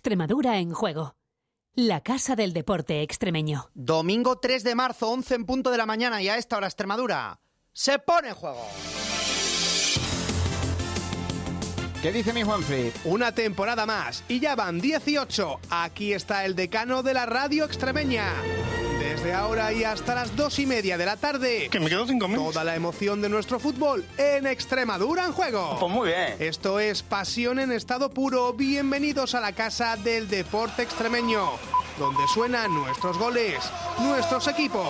[0.00, 1.14] Extremadura en juego.
[1.74, 3.68] La Casa del Deporte Extremeño.
[3.74, 7.38] Domingo 3 de marzo, 11 en punto de la mañana y a esta hora Extremadura
[7.74, 8.66] se pone en juego.
[12.00, 12.94] ¿Qué dice mi Juanfrey?
[13.04, 15.60] Una temporada más y ya van 18.
[15.68, 18.32] Aquí está el decano de la radio extremeña.
[19.20, 21.68] Desde ahora y hasta las dos y media de la tarde.
[21.70, 22.54] Que me quedo cinco minutos.
[22.54, 25.76] Toda la emoción de nuestro fútbol en Extremadura en juego.
[25.78, 26.36] Pues muy bien.
[26.38, 28.54] Esto es Pasión en estado puro.
[28.54, 31.50] Bienvenidos a la casa del deporte extremeño,
[31.98, 33.58] donde suenan nuestros goles,
[33.98, 34.88] nuestros equipos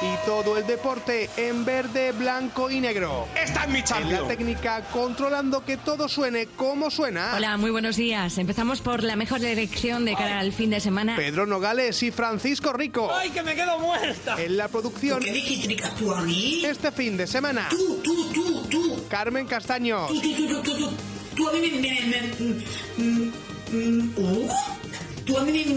[0.00, 3.26] y todo el deporte en verde, blanco y negro.
[3.34, 4.28] Esta es mi En la champion.
[4.28, 7.32] técnica, controlando que todo suene como suena.
[7.34, 8.38] Hola, muy buenos días.
[8.38, 11.16] Empezamos por la mejor dirección de cara al fin de semana.
[11.16, 13.10] Pedro Nogales y Francisco Rico.
[13.12, 14.36] ¡Ay, que me quedo muerta!
[14.40, 16.62] En la producción ¿Qué diquitricas tú a mí?
[16.64, 17.66] este fin de semana.
[17.70, 19.04] Tú, tú, tú, tú.
[19.08, 20.06] Carmen Castaño.
[20.06, 20.90] Tú, tú, tú, tú,
[21.34, 21.80] tú, a mí me...
[21.80, 23.32] me, me, mm,
[23.72, 24.48] mm, uh,
[25.28, 25.74] tú a mí me,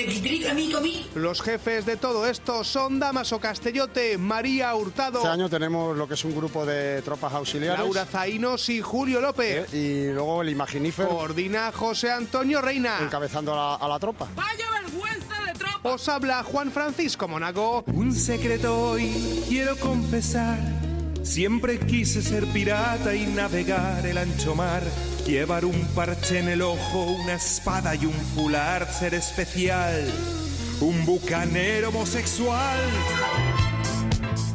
[0.00, 1.06] me quitrica a mí, tú a mí.
[1.14, 6.14] Los jefes de todo esto son Damaso Castellote, María Hurtado, Este año tenemos lo que
[6.14, 7.78] es un grupo de tropas auxiliares.
[7.78, 9.72] Laura Zainos y Julio López.
[9.72, 9.76] eh,
[10.10, 12.98] y luego el Imaginífer Coordina José Antonio Reina.
[13.02, 14.26] encabezando a la, a la tropa.
[15.82, 17.84] Os habla Juan Francisco Monago.
[17.88, 20.58] Un secreto hoy quiero confesar.
[21.24, 24.82] Siempre quise ser pirata y navegar el ancho mar.
[25.26, 30.04] Llevar un parche en el ojo, una espada y un fular, ser especial.
[30.80, 32.78] Un bucanero homosexual.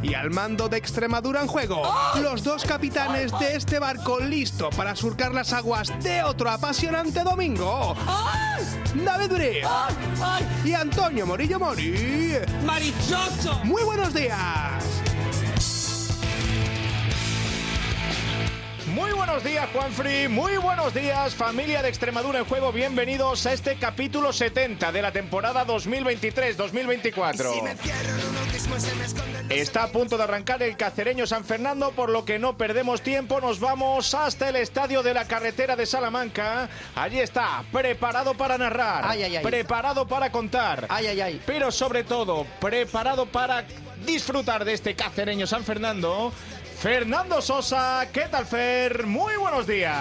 [0.04, 1.82] Y al mando de Extremadura en juego,
[2.22, 7.96] los dos capitanes de este barco listo para surcar las aguas de otro apasionante domingo.
[8.94, 9.66] David Briz
[10.64, 12.38] y Antonio Morillo Mori.
[12.64, 13.60] ¡Marichocho!
[13.66, 14.99] Muy buenos días.
[19.30, 20.28] Buenos días, Juanfrey.
[20.28, 22.72] Muy buenos días, familia de Extremadura en juego.
[22.72, 27.78] Bienvenidos a este capítulo 70 de la temporada 2023-2024.
[29.50, 33.40] Está a punto de arrancar el cacereño San Fernando, por lo que no perdemos tiempo.
[33.40, 36.68] Nos vamos hasta el estadio de la carretera de Salamanca.
[36.96, 39.44] Allí está, preparado para narrar, Ay, ay, ay.
[39.44, 41.42] preparado para contar, Ay, ay, ay.
[41.46, 43.64] pero sobre todo preparado para
[44.06, 46.32] disfrutar de este cacereño San Fernando.
[46.80, 49.06] Fernando Sosa, ¿qué tal Fer?
[49.06, 49.98] Muy buenos días.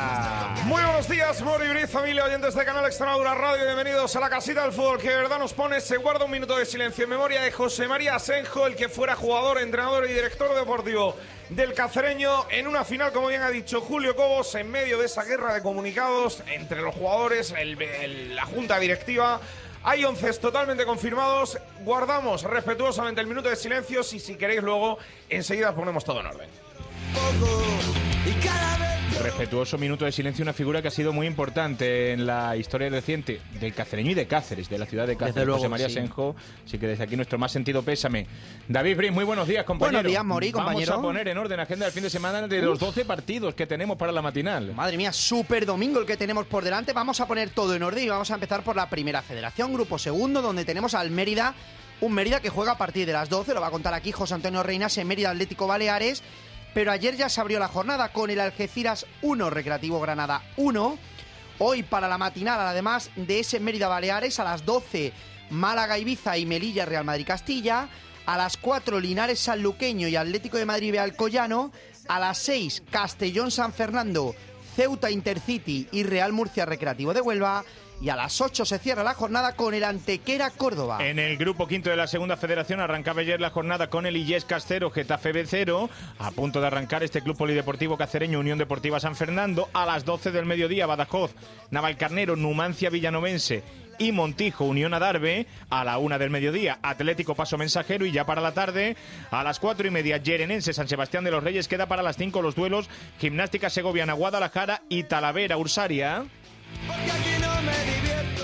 [0.65, 3.65] Muy buenos días, Mori Briz, familia oyentes de Canal Extremadura Radio.
[3.65, 5.81] Bienvenidos a la casita del fútbol que verdad nos pone.
[5.81, 9.17] Se guarda un minuto de silencio en memoria de José María Asenjo, el que fuera
[9.17, 11.17] jugador, entrenador y director deportivo
[11.49, 15.25] del Cacereño en una final, como bien ha dicho Julio Cobos, en medio de esa
[15.25, 19.41] guerra de comunicados entre los jugadores, la junta directiva.
[19.83, 21.59] Hay 11 totalmente confirmados.
[21.81, 26.49] Guardamos respetuosamente el minuto de silencio y si queréis luego enseguida ponemos todo en orden.
[29.23, 33.41] Respetuoso minuto de silencio, una figura que ha sido muy importante en la historia reciente
[33.61, 35.95] del cacereño y de Cáceres, de la ciudad de Cáceres, luego, José María sí.
[35.95, 36.37] Senjo.
[36.65, 38.27] Así que desde aquí nuestro más sentido pésame.
[38.69, 39.99] David Brin, muy buenos días, compañero.
[39.99, 40.93] Buenos días, Mori, compañero.
[40.93, 43.67] Vamos a poner en orden agenda del fin de semana de los 12 partidos que
[43.67, 44.73] tenemos para la matinal.
[44.75, 46.93] Madre mía, súper domingo el que tenemos por delante.
[46.93, 49.99] Vamos a poner todo en orden y vamos a empezar por la primera federación, grupo
[49.99, 51.55] segundo, donde tenemos al Mérida.
[52.01, 54.35] Un Mérida que juega a partir de las 12, lo va a contar aquí José
[54.35, 56.23] Antonio Reinas en Mérida Atlético Baleares.
[56.75, 60.99] Pero ayer ya se abrió la jornada con el Algeciras 1, Recreativo Granada 1.
[61.59, 65.13] Hoy para la matinal, además de ese Mérida Baleares, a las 12
[65.51, 67.89] Málaga Ibiza y Melilla Real Madrid Castilla.
[68.27, 71.73] A las 4 Linares Sanluqueño y Atlético de Madrid Alcoyano.
[72.09, 74.35] A las 6 Castellón San Fernando,
[74.77, 77.65] Ceuta Intercity y Real Murcia Recreativo de Huelva.
[78.01, 80.99] Y a las 8 se cierra la jornada con el Antequera Córdoba.
[81.05, 84.65] En el grupo quinto de la segunda federación arrancaba ayer la jornada con el Illescas
[84.69, 85.91] 0, Getafe B 0.
[86.19, 89.69] A punto de arrancar este club polideportivo cacereño Unión Deportiva San Fernando.
[89.73, 91.35] A las 12 del mediodía Badajoz,
[91.71, 93.65] Navalcarnero, Numancia Villanovense
[93.99, 95.47] y Montijo Unión Adarve.
[95.69, 98.97] A la una del mediodía Atlético Paso Mensajero y ya para la tarde
[99.33, 101.67] a las cuatro y media Yerenense San Sebastián de los Reyes.
[101.67, 102.89] Queda para las 5 los duelos
[103.19, 106.25] Gimnástica Segoviana Guadalajara y Talavera Ursaria.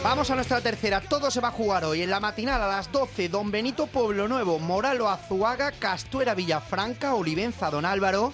[0.03, 1.01] Vamos a nuestra tercera.
[1.01, 2.03] Todo se va a jugar hoy.
[2.03, 7.71] En la matinal a las 12, Don Benito Pueblo Nuevo, Moralo Azuaga, Castuera Villafranca, Olivenza
[7.71, 8.33] Don Álvaro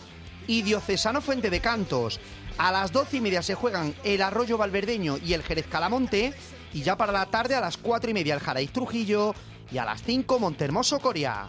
[0.48, 2.19] y Diocesano Fuente de Cantos.
[2.58, 6.34] A las 12 y media se juegan el Arroyo Valverdeño y el Jerez Calamonte.
[6.75, 9.34] Y ya para la tarde a las 4 y media el Jaraíz Trujillo.
[9.70, 11.46] Y a las 5 Montermoso Coria.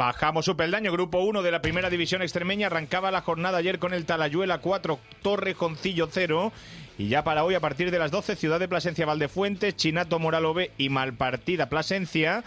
[0.00, 2.68] Bajamos su peldaño, grupo 1 de la primera división extremeña.
[2.68, 6.52] Arrancaba la jornada ayer con el Talayuela 4, Torrejoncillo 0.
[6.96, 10.54] Y ya para hoy, a partir de las 12, Ciudad de Plasencia Valdefuentes, Chinato Moralo
[10.54, 12.44] B y Malpartida Plasencia.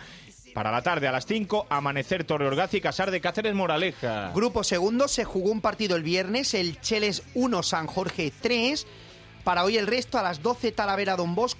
[0.56, 4.32] Para la tarde a las 5, Amanecer Torre Orgaz y Casar de Cáceres Moraleja.
[4.34, 8.88] Grupo segundo se jugó un partido el viernes, el Cheles 1, San Jorge 3.
[9.44, 11.52] Para hoy el resto a las 12 Talavera Don Bosco.